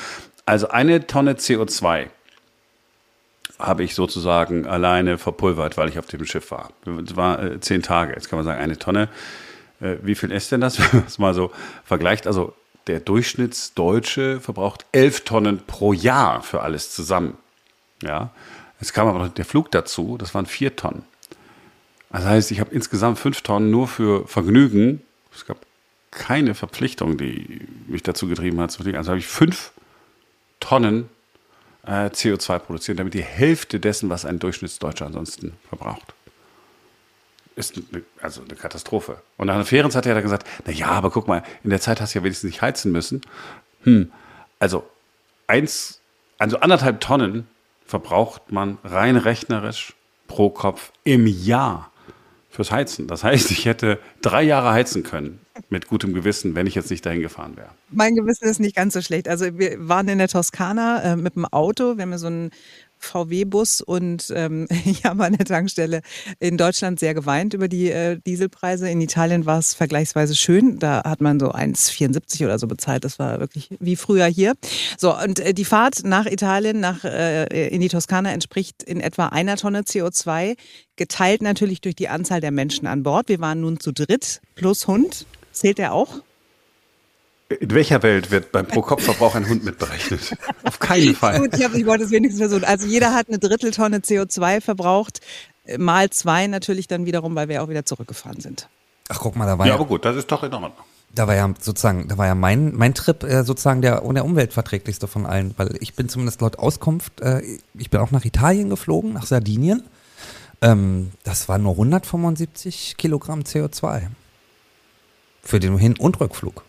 Also 0.46 0.70
eine 0.70 1.08
Tonne 1.08 1.34
CO2 1.34 2.08
habe 3.60 3.84
ich 3.84 3.96
sozusagen 3.96 4.66
alleine 4.66 5.18
verpulvert, 5.18 5.78
weil 5.78 5.90
ich 5.90 6.00
auf 6.00 6.08
dem 6.08 6.26
Schiff 6.26 6.52
war. 6.52 6.72
Es 7.06 7.16
war 7.16 7.42
äh, 7.42 7.60
zehn 7.60 7.82
Tage. 7.82 8.14
Jetzt 8.14 8.30
kann 8.30 8.38
man 8.38 8.46
sagen, 8.46 8.60
eine 8.60 8.78
Tonne. 8.78 9.08
Äh, 9.80 9.98
wie 10.02 10.16
viel 10.16 10.32
ist 10.32 10.52
denn 10.52 10.62
das, 10.62 10.80
wenn 10.94 11.00
man 11.00 11.08
es 11.08 11.20
mal 11.20 11.34
so 11.34 11.52
vergleicht? 11.84 12.28
Also 12.28 12.56
der 12.88 13.00
Durchschnittsdeutsche 13.00 14.40
verbraucht 14.40 14.86
elf 14.92 15.22
Tonnen 15.22 15.62
pro 15.66 15.94
Jahr 15.94 16.42
für 16.42 16.62
alles 16.62 16.92
zusammen. 16.92 17.38
Ja, 18.02 18.32
jetzt 18.80 18.94
kam 18.94 19.08
aber 19.08 19.20
noch 19.20 19.30
der 19.30 19.46
Flug 19.46 19.70
dazu, 19.72 20.18
das 20.18 20.34
waren 20.34 20.48
vier 20.48 20.76
Tonnen. 20.76 21.04
Das 22.12 22.26
heißt, 22.26 22.52
ich 22.52 22.60
habe 22.60 22.74
insgesamt 22.74 23.20
fünf 23.20 23.42
Tonnen 23.42 23.72
nur 23.72 23.88
für 23.88 24.28
Vergnügen. 24.28 25.02
Es 25.34 25.46
gab 25.46 25.58
keine 26.12 26.56
Verpflichtung, 26.56 27.18
die 27.18 27.62
mich 27.88 28.04
dazu 28.04 28.28
getrieben 28.28 28.60
hat 28.60 28.72
zu 28.72 28.84
fliegen. 28.84 28.98
Also 28.98 29.12
habe 29.12 29.20
ich 29.20 29.28
fünf 29.28 29.72
Tonnen 30.60 31.10
äh, 31.86 32.08
CO2 32.08 32.60
produziert, 32.60 33.00
damit 33.00 33.14
die 33.14 33.24
Hälfte 33.24 33.80
dessen, 33.80 34.10
was 34.10 34.26
ein 34.26 34.40
Durchschnittsdeutscher 34.40 35.06
ansonsten 35.06 35.54
verbraucht. 35.70 36.14
Ist 37.56 37.76
eine, 37.78 38.04
also 38.22 38.42
eine 38.42 38.56
Katastrophe. 38.56 39.22
Und 39.38 39.48
nach 39.48 39.66
Ferienzeit 39.66 40.06
hat 40.06 40.16
er 40.16 40.22
gesagt, 40.22 40.46
na 40.66 40.74
ja, 40.74 40.88
aber 40.88 41.12
guck 41.12 41.28
mal, 41.28 41.44
in 41.64 41.70
der 41.70 41.82
Zeit 41.82 42.02
hast 42.02 42.14
du 42.14 42.20
ja 42.20 42.24
wenigstens 42.24 42.50
nicht 42.50 42.62
heizen 42.62 42.92
müssen. 42.92 43.22
Hm, 43.84 44.12
also 44.60 44.84
eins, 45.48 46.02
also 46.38 46.60
anderthalb 46.60 47.00
Tonnen 47.00 47.48
verbraucht 47.86 48.52
man 48.52 48.78
rein 48.84 49.16
rechnerisch 49.18 49.94
pro 50.28 50.50
Kopf 50.50 50.92
im 51.04 51.28
Jahr 51.28 51.91
fürs 52.52 52.72
Heizen. 52.72 53.08
Das 53.08 53.24
heißt, 53.24 53.50
ich 53.52 53.66
hätte 53.66 53.98
drei 54.22 54.44
Jahre 54.44 54.72
heizen 54.72 55.04
können 55.04 55.40
mit 55.70 55.88
gutem 55.88 56.14
Gewissen, 56.14 56.54
wenn 56.54 56.68
ich 56.68 56.76
jetzt 56.76 56.92
nicht 56.92 57.06
dahin 57.06 57.22
gefahren 57.22 57.56
wäre. 57.58 57.70
Mein 57.90 58.14
Gewissen 58.14 58.48
ist 58.48 58.60
nicht 58.60 58.76
ganz 58.76 58.94
so 58.94 59.02
schlecht. 59.02 59.28
Also 59.28 59.58
wir 59.58 59.88
waren 59.88 60.08
in 60.08 60.18
der 60.18 60.28
Toskana 60.28 61.02
äh, 61.02 61.16
mit 61.16 61.36
dem 61.36 61.46
Auto. 61.46 61.98
Wir 61.98 62.04
haben 62.04 62.12
ja 62.12 62.18
so 62.18 62.28
einen 62.28 62.52
VW-Bus 63.02 63.82
und 63.82 64.32
ähm, 64.36 64.68
ich 64.86 65.06
habe 65.06 65.26
an 65.26 65.34
der 65.34 65.46
Tankstelle 65.46 66.02
in 66.40 66.58
Deutschland 66.58 67.00
sehr 67.00 67.14
geweint 67.14 67.54
über 67.54 67.68
die 67.68 67.92
äh, 67.92 68.20
Dieselpreise. 68.26 68.90
In 68.90 69.02
Italien 69.02 69.46
war 69.46 69.60
es 69.60 69.74
vergleichsweise 69.74 70.36
schön. 70.36 70.80
Da 70.80 71.04
hat 71.04 71.22
man 71.22 71.40
so 71.40 71.52
1,74 71.52 72.46
oder 72.46 72.60
so 72.60 72.68
bezahlt. 72.68 73.04
Das 73.04 73.20
war 73.20 73.40
wirklich 73.40 73.70
wie 73.80 73.96
früher 73.96 74.26
hier. 74.26 74.54
So, 74.98 75.18
und 75.18 75.40
äh, 75.40 75.54
die 75.54 75.66
Fahrt 75.66 76.04
nach 76.04 76.26
Italien, 76.26 76.80
nach, 76.80 77.04
äh, 77.04 77.68
in 77.68 77.82
die 77.82 77.90
Toskana 77.90 78.32
entspricht 78.32 78.84
in 78.84 79.02
etwa 79.02 79.28
einer 79.28 79.58
Tonne 79.58 79.82
CO2, 79.82 80.56
geteilt 80.96 81.42
natürlich 81.42 81.82
durch 81.82 81.96
die 81.96 82.10
Anzahl 82.10 82.42
der 82.42 82.52
Menschen 82.52 82.88
an 82.88 83.04
Bord. 83.04 83.30
Wir 83.30 83.40
waren 83.40 83.62
nun 83.62 83.80
zu 83.80 83.92
dritt 83.92 84.42
plus 84.56 84.88
Hund. 84.88 85.26
Zählt 85.52 85.78
der 85.78 85.94
auch? 85.94 86.22
In 87.60 87.72
welcher 87.72 88.02
Welt 88.04 88.32
wird 88.32 88.52
beim 88.52 88.66
Pro-Kopf-Verbrauch 88.66 89.36
ein 89.36 89.48
Hund 89.48 89.64
mitberechnet? 89.64 90.38
Auf 90.64 90.80
keinen 90.80 91.16
Fall. 91.16 91.40
Gut, 91.40 91.56
ich, 91.56 91.64
hab, 91.64 91.74
ich 91.74 91.86
wollte 91.86 92.06
es 92.06 92.12
wenigstens 92.12 92.40
versuchen. 92.40 92.64
Also 92.64 92.88
jeder 92.88 93.14
hat 93.14 93.28
eine 93.28 93.40
Dritteltonne 93.40 93.98
CO2 93.98 94.62
verbraucht, 94.62 95.20
mal 95.78 96.10
zwei 96.10 96.48
natürlich 96.48 96.88
dann 96.88 97.06
wiederum, 97.06 97.36
weil 97.36 97.50
wir 97.50 97.64
auch 97.64 97.70
wieder 97.70 97.86
zurückgefahren 97.86 98.40
sind. 98.40 98.68
Ach, 99.10 99.20
guck 99.20 99.36
mal, 99.36 99.46
da 99.46 99.58
war 99.58 99.66
ja. 99.66 99.74
Ja, 99.74 99.76
aber 99.76 99.86
gut, 99.86 100.06
das 100.06 100.16
ist 100.16 100.32
doch 100.32 100.44
in 100.44 100.54
Ordnung. 100.54 100.72
Da 101.14 101.28
war 101.28 101.36
ja 101.36 101.54
sozusagen, 101.60 102.08
da 102.08 102.18
war 102.18 102.26
ja 102.26 102.36
mein, 102.36 102.74
mein 102.74 102.94
Trip 102.94 103.24
äh, 103.24 103.44
sozusagen 103.44 103.82
der, 103.82 104.00
der 104.00 104.24
umweltverträglichste 104.24 105.08
von 105.08 105.26
allen, 105.26 105.54
weil 105.58 105.76
ich 105.82 105.94
bin 105.94 106.08
zumindest 106.08 106.40
laut 106.40 106.58
Auskunft, 106.58 107.20
äh, 107.20 107.42
ich 107.74 107.90
bin 107.90 108.00
auch 108.00 108.12
nach 108.12 108.24
Italien 108.24 108.70
geflogen, 108.70 109.12
nach 109.12 109.26
Sardinien. 109.26 109.84
Ähm, 110.62 111.12
das 111.24 111.50
waren 111.50 111.64
nur 111.64 111.74
175 111.74 112.96
Kilogramm 112.98 113.42
CO2 113.42 114.04
für 115.42 115.60
den 115.60 115.78
Hin- 115.78 115.98
und 115.98 116.22
Rückflug. 116.22 116.64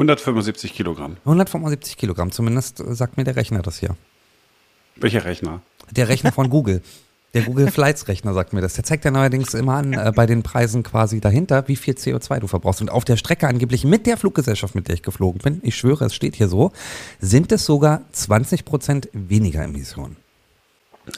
175 0.00 0.72
Kilogramm. 0.72 1.18
175 1.26 1.98
Kilogramm, 1.98 2.32
zumindest 2.32 2.80
äh, 2.80 2.94
sagt 2.94 3.18
mir 3.18 3.24
der 3.24 3.36
Rechner 3.36 3.60
das 3.60 3.78
hier. 3.78 3.96
Welcher 4.96 5.24
Rechner? 5.26 5.60
Der 5.90 6.08
Rechner 6.08 6.32
von 6.32 6.48
Google. 6.48 6.82
Der 7.34 7.42
Google 7.42 7.70
Flights 7.70 8.08
Rechner 8.08 8.32
sagt 8.32 8.54
mir 8.54 8.62
das. 8.62 8.74
Der 8.74 8.84
zeigt 8.84 9.04
ja 9.04 9.10
neuerdings 9.10 9.52
immer 9.52 9.74
an, 9.74 9.92
äh, 9.92 10.10
bei 10.14 10.24
den 10.24 10.42
Preisen 10.42 10.82
quasi 10.82 11.20
dahinter, 11.20 11.68
wie 11.68 11.76
viel 11.76 11.94
CO2 11.94 12.40
du 12.40 12.46
verbrauchst. 12.46 12.80
Und 12.80 12.90
auf 12.90 13.04
der 13.04 13.18
Strecke 13.18 13.46
angeblich 13.46 13.84
mit 13.84 14.06
der 14.06 14.16
Fluggesellschaft, 14.16 14.74
mit 14.74 14.88
der 14.88 14.94
ich 14.94 15.02
geflogen 15.02 15.40
bin, 15.42 15.60
ich 15.62 15.76
schwöre, 15.76 16.06
es 16.06 16.14
steht 16.14 16.34
hier 16.34 16.48
so, 16.48 16.72
sind 17.20 17.52
es 17.52 17.66
sogar 17.66 18.02
20 18.12 18.64
Prozent 18.64 19.10
weniger 19.12 19.62
Emissionen. 19.62 20.16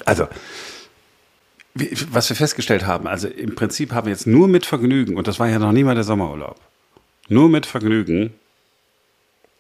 Also, 0.05 0.27
was 2.11 2.29
wir 2.29 2.37
festgestellt 2.37 2.85
haben, 2.85 3.07
also 3.07 3.29
im 3.29 3.55
Prinzip 3.55 3.93
haben 3.93 4.07
wir 4.07 4.13
jetzt 4.13 4.27
nur 4.27 4.49
mit 4.49 4.67
Vergnügen, 4.67 5.17
und 5.17 5.29
das 5.29 5.39
war 5.39 5.49
ja 5.49 5.59
noch 5.59 5.73
nie 5.73 5.85
mal 5.85 5.95
der 5.95 6.05
Sommerurlaub, 6.05 6.61
nur 7.29 7.49
mit 7.49 7.65
Vergnügen 7.67 8.33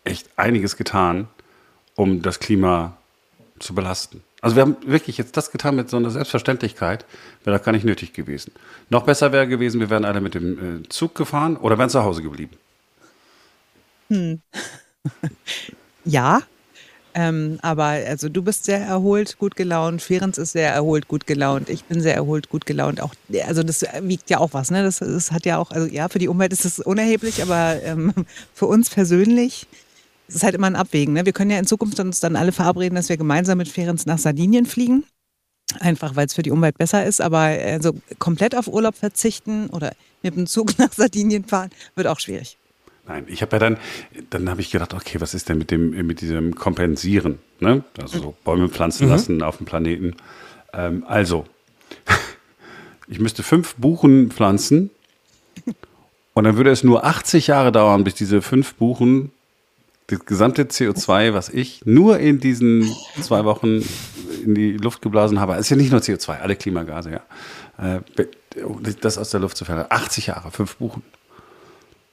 echt 0.05 0.29
einiges 0.37 0.77
getan, 0.77 1.29
um 1.95 2.23
das 2.23 2.41
Klima 2.41 2.97
zu 3.59 3.75
belasten. 3.75 4.23
Also 4.41 4.57
wir 4.57 4.63
haben 4.63 4.77
wirklich 4.85 5.19
jetzt 5.19 5.37
das 5.37 5.53
getan 5.53 5.77
mit 5.77 5.89
so 5.89 5.97
einer 5.97 6.11
Selbstverständlichkeit, 6.11 7.05
wäre 7.45 7.57
das 7.57 7.65
gar 7.65 7.73
nicht 7.73 7.85
nötig 7.85 8.13
gewesen. 8.13 8.53
Noch 8.91 9.05
besser 9.05 9.31
wäre 9.31 9.47
gewesen, 9.47 9.79
wir 9.79 9.89
wären 9.89 10.05
alle 10.05 10.21
mit 10.21 10.35
dem 10.35 10.83
äh, 10.83 10.89
Zug 10.89 11.15
gefahren 11.15 11.57
oder 11.57 11.79
wären 11.79 11.91
zu 11.91 12.03
Hause 12.03 12.23
geblieben. 12.23 12.57
Hm. 14.09 14.43
ja, 16.05 16.43
ähm, 17.15 17.59
aber 17.63 17.85
also 17.85 18.29
du 18.29 18.43
bist 18.43 18.65
sehr 18.65 18.81
erholt, 18.81 19.39
gut 19.39 19.55
gelaunt, 19.55 20.01
Ferenc 20.01 20.39
ist 20.39 20.53
sehr 20.53 20.73
erholt, 20.73 21.09
gut 21.09 21.27
gelaunt, 21.27 21.69
ich 21.69 21.85
bin 21.85 22.01
sehr 22.01 22.15
erholt, 22.15 22.49
gut 22.49 22.65
gelaunt. 22.65 23.01
Auch, 23.01 23.15
also 23.47 23.63
das 23.63 23.85
wiegt 24.01 24.31
ja 24.31 24.39
auch 24.39 24.51
was, 24.53 24.71
ne? 24.71 24.83
Das, 24.83 24.99
das 24.99 25.31
hat 25.31 25.45
ja 25.45 25.59
auch, 25.59 25.71
also 25.71 25.87
ja, 25.87 26.09
für 26.09 26.19
die 26.19 26.29
Umwelt 26.29 26.53
ist 26.53 26.65
es 26.65 26.81
unerheblich, 26.81 27.43
aber 27.43 27.83
ähm, 27.83 28.13
für 28.55 28.67
uns 28.67 28.91
persönlich 28.91 29.67
es 30.29 30.37
ist 30.37 30.43
halt 30.43 30.55
immer 30.55 30.67
ein 30.67 30.76
Abwägen. 30.76 31.14
Ne? 31.14 31.26
Wir 31.26 31.33
können 31.33 31.50
ja 31.50 31.59
in 31.59 31.67
Zukunft 31.67 31.99
uns 32.00 32.21
dann 32.21 32.37
alle 32.37 32.52
verabreden, 32.52 32.95
dass 32.95 33.09
wir 33.09 33.17
gemeinsam 33.17 33.59
mit 33.59 33.69
Ferenc 33.69 34.07
nach 34.07 34.19
Sardinien 34.19 34.67
fliegen. 34.67 35.05
Einfach 35.81 36.17
weil 36.17 36.26
es 36.26 36.35
für 36.35 36.43
die 36.43 36.50
Umwelt 36.50 36.76
besser 36.76 37.05
ist, 37.05 37.21
aber 37.21 37.38
also 37.38 37.95
komplett 38.19 38.55
auf 38.55 38.69
Urlaub 38.69 38.95
verzichten 38.95 39.69
oder 39.69 39.93
mit 40.23 40.37
dem 40.37 40.47
Zug 40.47 40.79
nach 40.79 40.93
Sardinien 40.93 41.45
fahren, 41.45 41.71
wird 41.95 42.07
auch 42.07 42.21
schwierig. 42.21 42.59
Nein, 43.07 43.25
ich 43.26 43.43
habe 43.43 43.57
ja 43.57 43.59
dann, 43.59 43.79
dann 44.31 44.49
habe 44.49 44.61
ich 44.61 44.71
gedacht, 44.71 44.95
okay, 44.95 45.21
was 45.21 45.35
ist 45.35 45.49
denn 45.49 45.59
mit 45.59 45.71
dem, 45.71 45.91
mit 46.07 46.21
diesem 46.21 46.55
Kompensieren? 46.55 47.41
Ne? 47.59 47.83
Also 48.00 48.21
so 48.21 48.35
Bäume 48.45 48.69
pflanzen 48.69 49.07
mhm. 49.07 49.12
lassen 49.12 49.43
auf 49.43 49.57
dem 49.57 49.67
Planeten. 49.67 50.14
Ähm, 50.73 51.05
also, 51.07 51.45
ich 53.09 53.19
müsste 53.19 53.43
fünf 53.43 53.75
Buchen 53.75 54.31
pflanzen 54.31 54.91
und 56.35 56.45
dann 56.45 56.57
würde 56.57 56.71
es 56.71 56.85
nur 56.85 57.05
80 57.05 57.49
Jahre 57.49 57.73
dauern, 57.73 58.05
bis 58.05 58.14
diese 58.14 58.41
fünf 58.41 58.75
Buchen 58.75 59.33
das 60.09 60.25
gesamte 60.25 60.65
CO2, 60.65 61.33
was 61.33 61.49
ich 61.49 61.83
nur 61.85 62.19
in 62.19 62.41
diesen 62.41 62.91
zwei 63.21 63.45
Wochen 63.45 63.83
in 64.45 64.55
die 64.55 64.73
Luft 64.73 65.03
geblasen 65.03 65.41
habe, 65.41 65.55
ist 65.55 65.71
ja 65.71 65.77
nicht 65.77 65.93
nur 65.93 66.01
CO2, 66.01 66.41
alle 66.41 66.57
Klimagase, 66.57 67.11
ja. 67.11 67.97
Äh, 67.97 68.01
das 69.01 69.19
aus 69.19 69.31
der 69.31 69.41
Luft 69.41 69.57
zu 69.57 69.65
verändern. 69.65 69.89
80 69.91 70.27
Jahre, 70.27 70.51
fünf 70.51 70.77
Buchen. 70.77 71.03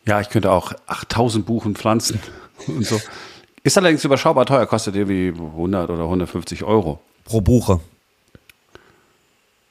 Ja, 0.05 0.22
ich 0.22 0.29
könnte 0.29 0.51
auch 0.51 0.74
8000 0.88 1.46
Buchen 1.46 1.75
pflanzen 1.75 2.19
und 2.67 2.86
so. 2.86 3.00
Ist 3.63 3.77
allerdings 3.77 4.05
überschaubar 4.05 4.46
teuer, 4.46 4.65
kostet 4.65 4.96
irgendwie 4.96 5.34
100 5.36 5.89
oder 5.89 6.03
150 6.03 6.63
Euro. 6.63 7.01
Pro 7.25 7.41
Buche. 7.41 7.81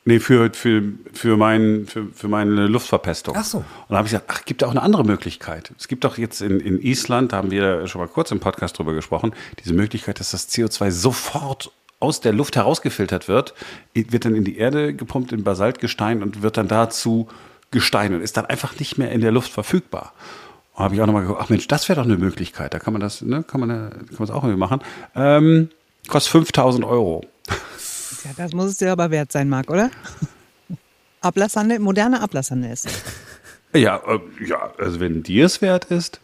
Nee, 0.08 0.20
für, 0.20 0.50
für, 0.54 0.82
für, 1.12 1.36
mein, 1.36 1.84
für, 1.84 2.06
für 2.14 2.28
meine 2.28 2.66
Luftverpestung. 2.66 3.34
Ach 3.36 3.44
so. 3.44 3.58
Und 3.58 3.66
da 3.90 3.96
habe 3.98 4.06
ich 4.06 4.12
gesagt, 4.12 4.24
ach, 4.28 4.46
gibt 4.46 4.62
ja 4.62 4.68
auch 4.68 4.72
eine 4.72 4.80
andere 4.80 5.04
Möglichkeit. 5.04 5.70
Es 5.78 5.86
gibt 5.86 6.02
doch 6.02 6.16
jetzt 6.16 6.40
in, 6.40 6.60
in 6.60 6.80
Island, 6.80 7.32
da 7.32 7.36
haben 7.36 7.50
wir 7.50 7.86
schon 7.88 8.00
mal 8.00 8.08
kurz 8.08 8.30
im 8.30 8.40
Podcast 8.40 8.78
drüber 8.78 8.94
gesprochen, 8.94 9.34
diese 9.62 9.74
Möglichkeit, 9.74 10.18
dass 10.18 10.30
das 10.30 10.48
CO2 10.48 10.92
sofort 10.92 11.72
aus 12.00 12.22
der 12.22 12.32
Luft 12.32 12.56
herausgefiltert 12.56 13.28
wird, 13.28 13.52
wird 13.92 14.24
dann 14.24 14.34
in 14.34 14.44
die 14.44 14.56
Erde 14.56 14.94
gepumpt, 14.94 15.32
in 15.32 15.44
Basaltgestein 15.44 16.22
und 16.22 16.40
wird 16.40 16.56
dann 16.56 16.68
dazu 16.68 17.28
Gestein 17.70 18.14
und 18.14 18.22
ist 18.22 18.38
dann 18.38 18.46
einfach 18.46 18.78
nicht 18.80 18.96
mehr 18.96 19.12
in 19.12 19.20
der 19.20 19.30
Luft 19.30 19.52
verfügbar. 19.52 20.14
Habe 20.74 20.94
ich 20.94 21.02
auch 21.02 21.06
nochmal 21.06 21.24
geguckt, 21.24 21.42
ach 21.42 21.50
Mensch, 21.50 21.68
das 21.68 21.86
wäre 21.90 22.00
doch 22.00 22.06
eine 22.06 22.16
Möglichkeit. 22.16 22.72
Da 22.72 22.78
kann 22.78 22.94
man 22.94 23.02
das, 23.02 23.20
ne, 23.20 23.42
kann 23.42 23.60
man, 23.60 23.68
kann 23.68 24.06
man 24.08 24.18
das 24.20 24.30
auch 24.30 24.42
irgendwie 24.42 24.58
machen. 24.58 24.80
Ähm, 25.14 25.68
kostet 26.08 26.32
5000 26.32 26.86
Euro. 26.86 27.26
Ja, 28.28 28.34
das 28.36 28.52
muss 28.52 28.72
es 28.72 28.76
dir 28.76 28.92
aber 28.92 29.10
wert 29.10 29.32
sein, 29.32 29.48
Marc, 29.48 29.70
oder? 29.70 29.90
Ablasshandel, 31.22 31.78
moderne 31.78 32.20
Ablasshandel 32.20 32.72
ist. 32.72 32.88
Ja, 33.74 33.96
äh, 34.06 34.18
ja, 34.46 34.72
also 34.78 35.00
wenn 35.00 35.22
dir 35.22 35.46
es 35.46 35.62
wert 35.62 35.86
ist, 35.86 36.20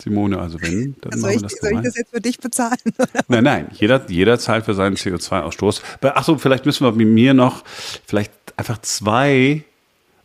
Simone, 0.00 0.38
also 0.38 0.60
wenn, 0.60 0.94
dann 1.00 1.18
soll 1.18 1.34
machen 1.34 1.40
wir 1.40 1.42
das 1.42 1.52
ich, 1.54 1.60
Soll 1.60 1.72
ich 1.72 1.80
das 1.80 1.96
jetzt 1.96 2.10
für 2.10 2.20
dich 2.20 2.38
bezahlen? 2.38 2.78
Oder? 2.98 3.24
Nein, 3.28 3.44
nein, 3.44 3.68
jeder, 3.72 4.08
jeder 4.08 4.38
zahlt 4.38 4.64
für 4.66 4.74
seinen 4.74 4.96
CO2-Ausstoß. 4.96 5.80
Achso, 6.02 6.38
vielleicht 6.38 6.64
müssen 6.66 6.84
wir 6.84 6.92
mit 6.92 7.08
mir 7.08 7.34
noch 7.34 7.64
vielleicht 8.06 8.32
einfach 8.56 8.78
zwei 8.82 9.64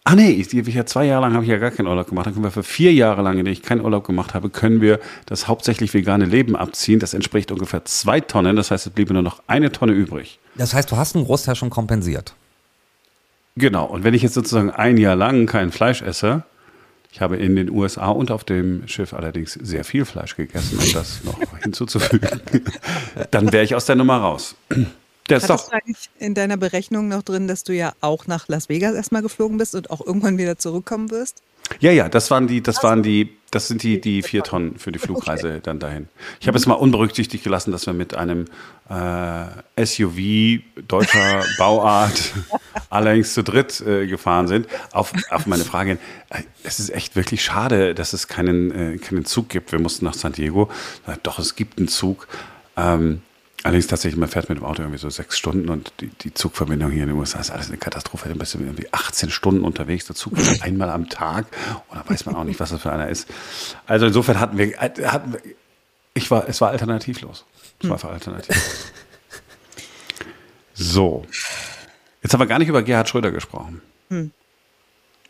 Ah 0.03 0.15
nee, 0.15 0.31
ich, 0.31 0.51
ich 0.51 0.73
ja 0.73 0.85
zwei 0.85 1.05
Jahre 1.05 1.21
lang 1.21 1.33
habe 1.33 1.43
ich 1.43 1.49
ja 1.51 1.57
gar 1.57 1.69
keinen 1.69 1.87
Urlaub 1.87 2.09
gemacht. 2.09 2.25
Dann 2.25 2.33
können 2.33 2.43
wir 2.43 2.51
für 2.51 2.63
vier 2.63 2.91
Jahre 2.91 3.21
lang, 3.21 3.37
in 3.37 3.45
denen 3.45 3.53
ich 3.53 3.61
keinen 3.61 3.81
Urlaub 3.81 4.05
gemacht 4.05 4.33
habe, 4.33 4.49
können 4.49 4.81
wir 4.81 4.99
das 5.27 5.47
hauptsächlich 5.47 5.93
vegane 5.93 6.25
Leben 6.25 6.55
abziehen. 6.55 6.99
Das 6.99 7.13
entspricht 7.13 7.51
ungefähr 7.51 7.85
zwei 7.85 8.19
Tonnen. 8.19 8.55
Das 8.55 8.71
heißt, 8.71 8.87
es 8.87 8.93
bliebe 8.93 9.13
nur 9.13 9.21
noch 9.21 9.43
eine 9.45 9.71
Tonne 9.71 9.93
übrig. 9.93 10.39
Das 10.55 10.73
heißt, 10.73 10.91
du 10.91 10.97
hast 10.97 11.15
einen 11.15 11.25
Großteil 11.25 11.55
schon 11.55 11.69
kompensiert. 11.69 12.33
Genau. 13.55 13.85
Und 13.85 14.03
wenn 14.03 14.15
ich 14.15 14.23
jetzt 14.23 14.33
sozusagen 14.33 14.71
ein 14.71 14.97
Jahr 14.97 15.15
lang 15.15 15.45
kein 15.45 15.71
Fleisch 15.71 16.01
esse, 16.01 16.43
ich 17.11 17.21
habe 17.21 17.37
in 17.37 17.55
den 17.55 17.69
USA 17.69 18.07
und 18.07 18.31
auf 18.31 18.43
dem 18.43 18.87
Schiff 18.87 19.13
allerdings 19.13 19.53
sehr 19.53 19.83
viel 19.83 20.05
Fleisch 20.05 20.35
gegessen, 20.35 20.79
um 20.79 20.93
das 20.93 21.23
noch 21.23 21.37
hinzuzufügen, 21.61 22.41
dann 23.31 23.51
wäre 23.51 23.63
ich 23.63 23.75
aus 23.75 23.85
der 23.85 23.97
Nummer 23.97 24.17
raus. 24.17 24.55
Ist 25.27 25.43
Hattest 25.43 25.49
doch. 25.49 25.69
du 25.69 25.75
eigentlich 25.75 26.09
in 26.19 26.33
deiner 26.33 26.57
Berechnung 26.57 27.07
noch 27.07 27.23
drin, 27.23 27.47
dass 27.47 27.63
du 27.63 27.73
ja 27.73 27.93
auch 28.01 28.27
nach 28.27 28.47
Las 28.47 28.69
Vegas 28.69 28.95
erstmal 28.95 29.21
geflogen 29.21 29.57
bist 29.57 29.75
und 29.75 29.89
auch 29.89 30.05
irgendwann 30.05 30.37
wieder 30.37 30.57
zurückkommen 30.57 31.09
wirst? 31.09 31.41
Ja, 31.79 31.91
ja, 31.91 32.09
das 32.09 32.29
waren 32.31 32.47
die, 32.47 32.61
das 32.61 32.83
waren 32.83 33.01
die, 33.01 33.37
das 33.49 33.67
sind 33.67 33.83
die, 33.83 34.01
die 34.01 34.23
vier 34.23 34.43
Tonnen 34.43 34.77
für 34.77 34.91
die 34.91 34.99
Flugreise 34.99 35.61
dann 35.61 35.79
dahin. 35.79 36.09
Ich 36.39 36.47
habe 36.47 36.57
jetzt 36.57 36.67
mal 36.67 36.73
unberücksichtigt 36.73 37.43
gelassen, 37.43 37.71
dass 37.71 37.85
wir 37.85 37.93
mit 37.93 38.13
einem 38.13 38.45
äh, 38.89 39.85
SUV 39.85 40.61
deutscher 40.87 41.43
Bauart 41.57 42.33
allerdings 42.89 43.33
zu 43.33 43.43
dritt 43.43 43.79
äh, 43.81 44.05
gefahren 44.07 44.47
sind. 44.47 44.67
Auf, 44.91 45.13
auf 45.29 45.47
meine 45.47 45.63
Frage, 45.63 45.97
äh, 46.29 46.41
es 46.63 46.79
ist 46.79 46.89
echt 46.89 47.15
wirklich 47.15 47.41
schade, 47.43 47.95
dass 47.95 48.13
es 48.13 48.27
keinen, 48.27 48.95
äh, 48.95 48.97
keinen 48.97 49.25
Zug 49.25 49.49
gibt. 49.49 49.71
Wir 49.71 49.79
mussten 49.79 50.05
nach 50.05 50.13
San 50.13 50.33
Diego. 50.33 50.69
Doch, 51.23 51.39
es 51.39 51.55
gibt 51.55 51.77
einen 51.77 51.87
Zug. 51.87 52.27
Ähm, 52.75 53.21
Allerdings 53.63 53.87
tatsächlich, 53.87 54.19
man 54.19 54.29
fährt 54.29 54.49
mit 54.49 54.57
dem 54.57 54.65
Auto 54.65 54.81
irgendwie 54.81 54.99
so 54.99 55.09
sechs 55.09 55.37
Stunden 55.37 55.69
und 55.69 55.93
die, 55.99 56.07
die 56.07 56.33
Zugverbindung 56.33 56.89
hier 56.91 57.03
in 57.03 57.09
den 57.09 57.17
USA 57.17 57.39
ist 57.39 57.51
alles 57.51 57.67
eine 57.67 57.77
Katastrophe. 57.77 58.27
Dann 58.27 58.37
bist 58.37 58.53
du 58.53 58.59
irgendwie 58.59 58.87
18 58.91 59.29
Stunden 59.29 59.63
unterwegs, 59.63 60.05
der 60.05 60.15
Zug 60.15 60.37
fährt 60.39 60.63
einmal 60.63 60.89
am 60.89 61.09
Tag 61.09 61.45
und 61.89 61.97
da 61.97 62.09
weiß 62.09 62.25
man 62.25 62.35
auch 62.35 62.43
nicht, 62.43 62.59
was 62.59 62.71
das 62.71 62.81
für 62.81 62.91
einer 62.91 63.09
ist. 63.09 63.27
Also 63.85 64.07
insofern 64.07 64.39
hatten 64.39 64.57
wir, 64.57 64.77
hatten 64.77 65.33
wir 65.33 65.41
ich 66.13 66.29
war, 66.29 66.47
es 66.47 66.59
war 66.61 66.69
alternativlos. 66.69 67.45
Es 67.81 67.89
war 67.89 67.97
für 67.97 68.09
alternativ. 68.09 68.55
So. 70.73 71.25
Jetzt 72.23 72.33
haben 72.33 72.39
wir 72.39 72.47
gar 72.47 72.57
nicht 72.57 72.69
über 72.69 72.81
Gerhard 72.81 73.07
Schröder 73.07 73.29
gesprochen. 73.29 73.81
Hm. 74.09 74.31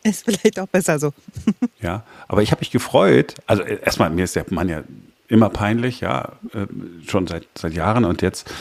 Ist 0.03 0.23
vielleicht 0.23 0.57
auch 0.59 0.67
besser 0.67 0.97
so. 0.97 1.13
ja, 1.81 2.05
aber 2.29 2.41
ich 2.41 2.51
habe 2.51 2.61
mich 2.61 2.71
gefreut. 2.71 3.35
Also 3.47 3.63
erstmal, 3.63 4.09
mir 4.11 4.23
ist 4.23 4.35
der 4.35 4.45
Mann 4.49 4.69
ja 4.69 4.83
immer 5.31 5.49
peinlich, 5.49 6.01
ja, 6.01 6.33
äh, 6.53 6.67
schon 7.07 7.25
seit, 7.25 7.47
seit 7.55 7.73
Jahren 7.73 8.03
und 8.03 8.21
jetzt 8.21 8.51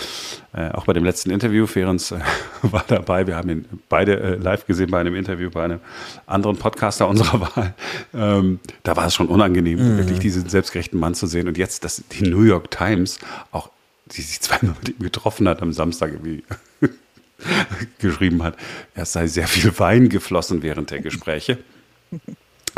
äh, 0.52 0.70
auch 0.70 0.84
bei 0.84 0.92
dem 0.92 1.04
letzten 1.04 1.30
Interview, 1.30 1.66
Ferenc 1.66 2.12
äh, 2.12 2.20
war 2.62 2.84
dabei, 2.86 3.26
wir 3.26 3.34
haben 3.34 3.50
ihn 3.50 3.64
beide 3.88 4.20
äh, 4.20 4.36
live 4.36 4.66
gesehen 4.66 4.88
bei 4.88 5.00
einem 5.00 5.16
Interview 5.16 5.50
bei 5.50 5.64
einem 5.64 5.80
anderen 6.26 6.56
Podcaster 6.56 7.08
unserer 7.08 7.40
Wahl. 7.56 7.74
Ähm, 8.14 8.60
da 8.84 8.96
war 8.96 9.06
es 9.08 9.14
schon 9.14 9.26
unangenehm, 9.26 9.78
mhm. 9.78 9.98
wirklich 9.98 10.20
diesen 10.20 10.48
selbstgerechten 10.48 10.98
Mann 10.98 11.14
zu 11.14 11.26
sehen 11.26 11.48
und 11.48 11.58
jetzt, 11.58 11.82
dass 11.82 12.04
die 12.12 12.28
New 12.28 12.42
York 12.42 12.70
Times 12.70 13.18
auch, 13.50 13.70
die 14.06 14.22
sich 14.22 14.40
zweimal 14.40 14.76
mit 14.78 14.90
ihm 14.90 15.02
getroffen 15.02 15.48
hat 15.48 15.62
am 15.62 15.72
Samstag 15.72 16.12
irgendwie 16.12 16.44
geschrieben 17.98 18.44
hat, 18.44 18.56
es 18.94 19.12
sei 19.12 19.26
sehr 19.26 19.48
viel 19.48 19.76
Wein 19.80 20.08
geflossen 20.08 20.62
während 20.62 20.92
der 20.92 21.00
Gespräche 21.00 21.58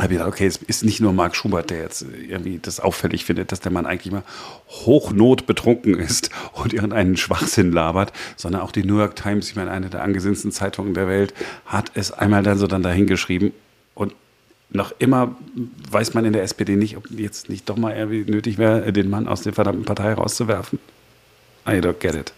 habe 0.03 0.15
ich 0.15 0.19
gedacht, 0.19 0.35
okay, 0.35 0.47
es 0.47 0.57
ist 0.57 0.85
nicht 0.85 1.01
nur 1.01 1.13
Marc 1.13 1.37
Schubert, 1.37 1.71
der 1.71 1.81
jetzt 1.81 2.03
irgendwie 2.03 2.59
das 2.61 2.81
auffällig 2.81 3.25
findet, 3.25 3.53
dass 3.53 3.61
der 3.61 3.73
Mann 3.73 3.87
eigentlich 3.87 4.13
mal 4.13 4.25
hochnot 4.69 5.47
betrunken 5.47 5.99
ist 5.99 6.31
und 6.53 6.73
irgendeinen 6.73 7.17
Schwachsinn 7.17 7.73
labert, 7.73 8.13
sondern 8.37 8.63
auch 8.63 8.73
die 8.73 8.85
New 8.85 8.99
York 8.99 9.17
Times, 9.17 9.49
ich 9.49 9.57
meine, 9.57 9.71
eine 9.71 9.91
der 9.91 10.03
angesehensten 10.03 10.53
Zeitungen 10.53 10.95
der 10.95 11.09
Welt, 11.09 11.35
hat 11.67 11.93
es 11.95 12.13
einmal 12.13 12.43
dann 12.43 12.59
so 12.59 12.67
dann 12.67 12.83
dahingeschrieben 12.83 13.53
und 13.95 14.15
noch 14.71 14.93
immer 14.99 15.37
weiß 15.91 16.15
man 16.15 16.25
in 16.25 16.33
der 16.33 16.43
SPD 16.43 16.77
nicht, 16.77 16.97
ob 16.97 17.11
jetzt 17.11 17.49
nicht 17.49 17.69
doch 17.69 17.77
mal 17.77 17.95
irgendwie 17.95 18.31
nötig 18.31 18.59
wäre, 18.59 18.93
den 18.93 19.11
Mann 19.11 19.29
aus 19.29 19.43
der 19.43 19.53
verdammten 19.53 19.85
Partei 19.85 20.15
rauszuwerfen. 20.15 20.79
I 21.67 21.73
don't 21.73 21.99
get 22.01 22.15
it. 22.15 22.33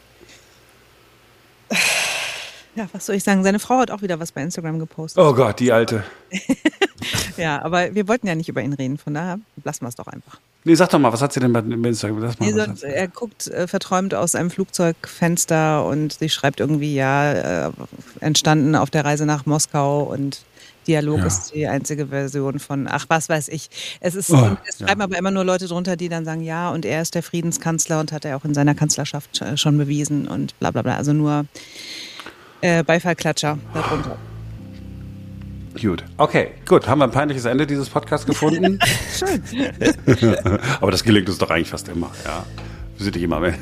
Ja, 2.76 2.88
was 2.92 3.06
soll 3.06 3.14
ich 3.14 3.23
sagen? 3.23 3.44
Seine 3.44 3.61
Frau 3.61 3.78
hat 3.78 3.90
auch 3.90 4.02
wieder 4.02 4.18
was 4.18 4.33
bei 4.33 4.42
Instagram 4.42 4.78
gepostet. 4.80 5.23
Oh 5.23 5.33
Gott, 5.33 5.61
die 5.61 5.71
alte. 5.71 6.02
ja, 7.37 7.62
aber 7.62 7.95
wir 7.95 8.09
wollten 8.09 8.26
ja 8.26 8.35
nicht 8.35 8.49
über 8.49 8.62
ihn 8.62 8.73
reden, 8.73 8.99
von 8.99 9.14
daher 9.14 9.38
lassen 9.64 9.83
wir 9.83 9.88
es 9.88 9.95
doch 9.95 10.07
einfach. 10.07 10.41
Nee, 10.67 10.75
sag 10.76 10.88
doch 10.88 10.99
mal, 10.99 11.12
was 11.12 11.21
hat 11.21 11.33
sie 11.33 11.41
denn 11.41 11.53
bei 11.53 11.61
Instagram? 11.61 12.21
Mal, 12.21 12.35
nee, 12.38 12.53
so, 12.53 12.87
er 12.87 13.09
guckt 13.09 13.49
äh, 13.49 13.67
verträumt 13.69 14.14
aus 14.14 14.35
einem 14.35 14.50
Flugzeugfenster 14.50 15.85
und 15.85 16.14
sie 16.14 16.31
schreibt 16.31 16.61
irgendwie, 16.61 16.95
ja, 16.95 17.67
äh, 17.67 17.73
entstanden 18.21 18.75
auf 18.75 18.88
der 18.88 19.05
Reise 19.05 19.26
nach 19.26 19.45
Moskau 19.45 20.05
und 20.05 20.43
Dialog 20.87 21.19
ja. 21.19 21.26
ist 21.26 21.55
die 21.55 21.67
einzige 21.67 22.07
Version 22.09 22.59
von, 22.59 22.88
ach, 22.88 23.07
was 23.09 23.29
weiß 23.29 23.49
ich. 23.49 23.69
Es 24.00 24.14
ist, 24.14 24.31
oh, 24.31 24.57
es 24.67 24.79
schreiben 24.79 25.00
ja. 25.00 25.05
aber 25.05 25.19
immer 25.19 25.31
nur 25.31 25.45
Leute 25.45 25.67
drunter, 25.67 25.97
die 25.97 26.09
dann 26.09 26.25
sagen, 26.25 26.43
ja, 26.43 26.71
und 26.71 26.85
er 26.85 27.03
ist 27.03 27.14
der 27.14 27.23
Friedenskanzler 27.23 28.00
und 28.00 28.12
hat 28.12 28.25
er 28.25 28.37
auch 28.37 28.45
in 28.45 28.55
seiner 28.55 28.75
Kanzlerschaft 28.75 29.43
schon 29.57 29.79
bewiesen 29.79 30.29
und 30.29 30.59
bla 30.61 30.71
bla 30.71 30.83
bla. 30.83 30.97
Also 30.97 31.12
nur 31.12 31.47
äh, 32.61 32.83
Beifallklatscher 32.83 33.59
darunter. 33.73 34.19
Gut. 35.81 36.04
Okay, 36.19 36.49
gut. 36.66 36.87
Haben 36.87 37.00
wir 37.00 37.04
ein 37.04 37.11
peinliches 37.11 37.45
Ende 37.45 37.66
dieses 37.66 37.88
Podcasts 37.88 38.26
gefunden? 38.26 38.78
Schön. 39.14 39.43
Aber 40.81 40.90
das 40.90 41.02
gelingt 41.02 41.28
uns 41.28 41.38
doch 41.38 41.50
eigentlich 41.50 41.71
fast 41.71 41.88
immer, 41.88 42.11
ja. 42.25 42.45
Wir 42.97 43.04
sind 43.04 43.14
nicht 43.16 43.25
immer 43.25 43.40
mehr. 43.40 43.54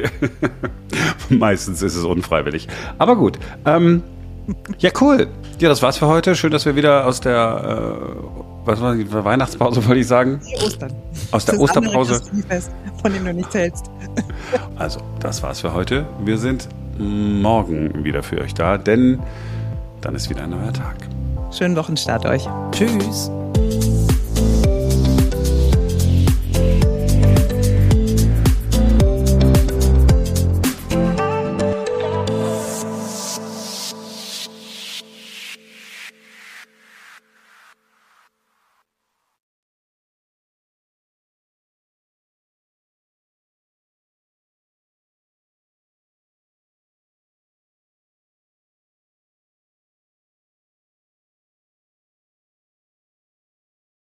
Meistens 1.28 1.80
ist 1.82 1.94
es 1.94 2.04
unfreiwillig. 2.04 2.66
Aber 2.98 3.16
gut. 3.16 3.38
Ähm, 3.64 4.02
ja, 4.78 4.90
cool. 5.00 5.28
Ja, 5.60 5.68
das 5.68 5.80
war's 5.82 5.98
für 5.98 6.08
heute. 6.08 6.34
Schön, 6.34 6.50
dass 6.50 6.66
wir 6.66 6.74
wieder 6.74 7.06
aus 7.06 7.20
der 7.20 8.00
äh, 8.02 8.50
was 8.64 8.80
war 8.80 8.94
die 8.94 9.10
Weihnachtspause, 9.12 9.84
wollte 9.86 10.00
ich 10.00 10.06
sagen? 10.06 10.40
Ostern. 10.64 10.92
Aus 11.30 11.44
der 11.44 11.54
das 11.54 11.62
Osterpause. 11.62 12.20
Von 13.02 13.12
dem 13.12 13.24
du 13.24 13.34
nichts 13.34 13.54
hältst. 13.54 13.86
Also, 14.76 15.00
das 15.20 15.42
war's 15.42 15.60
für 15.60 15.72
heute. 15.72 16.06
Wir 16.24 16.36
sind 16.36 16.68
morgen 16.98 18.04
wieder 18.04 18.22
für 18.22 18.40
euch 18.40 18.54
da, 18.54 18.76
denn 18.76 19.18
dann 20.00 20.14
ist 20.14 20.30
wieder 20.30 20.44
ein 20.44 20.50
neuer 20.50 20.72
Tag. 20.72 20.96
Schönen 21.52 21.76
Wochenstart 21.76 22.26
euch. 22.26 22.48
Tschüss. 22.72 23.30